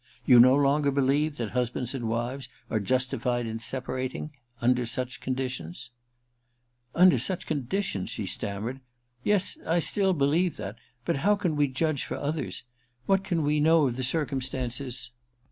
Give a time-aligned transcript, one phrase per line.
[0.25, 5.91] *You no longer believe that husbands and wives are justified in separating— under such conditions?
[6.95, 8.81] Under such conditions?' she stammered.
[9.23, 10.75] *Yes— I still believe that—
[11.05, 12.63] but how can we judge for others?
[13.05, 15.11] What can we know of the circumstances